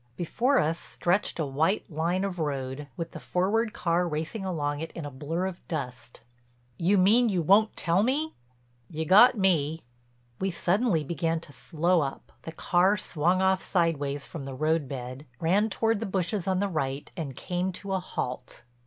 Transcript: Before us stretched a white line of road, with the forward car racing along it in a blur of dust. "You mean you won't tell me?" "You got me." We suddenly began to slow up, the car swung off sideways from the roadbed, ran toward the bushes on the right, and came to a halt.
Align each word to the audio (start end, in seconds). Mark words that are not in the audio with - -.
Before 0.17 0.57
us 0.57 0.79
stretched 0.79 1.37
a 1.37 1.45
white 1.45 1.87
line 1.87 2.23
of 2.23 2.39
road, 2.39 2.87
with 2.97 3.11
the 3.11 3.19
forward 3.19 3.71
car 3.71 4.07
racing 4.07 4.43
along 4.43 4.79
it 4.79 4.91
in 4.93 5.05
a 5.05 5.11
blur 5.11 5.45
of 5.45 5.63
dust. 5.67 6.21
"You 6.79 6.97
mean 6.97 7.29
you 7.29 7.43
won't 7.43 7.75
tell 7.77 8.01
me?" 8.01 8.33
"You 8.89 9.05
got 9.05 9.37
me." 9.37 9.83
We 10.39 10.49
suddenly 10.49 11.03
began 11.03 11.39
to 11.41 11.51
slow 11.51 12.01
up, 12.01 12.31
the 12.41 12.51
car 12.51 12.97
swung 12.97 13.43
off 13.43 13.61
sideways 13.61 14.25
from 14.25 14.45
the 14.45 14.55
roadbed, 14.55 15.25
ran 15.39 15.69
toward 15.69 15.99
the 15.99 16.07
bushes 16.07 16.47
on 16.47 16.59
the 16.61 16.67
right, 16.67 17.11
and 17.15 17.35
came 17.35 17.71
to 17.73 17.93
a 17.93 17.99
halt. 17.99 18.63